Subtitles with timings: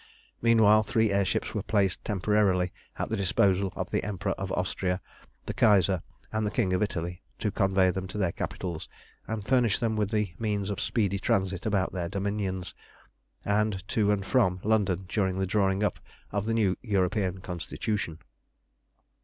[0.41, 4.99] Meanwhile three air ships were placed temporarily at the disposal of the Emperor of Austria,
[5.45, 8.89] the Kaiser, and the King of Italy, to convey them to their capitals,
[9.27, 12.73] and furnish them with the means of speedy transit about their dominions,
[13.45, 15.99] and to and from London during the drawing up
[16.31, 18.17] of the new European Constitution.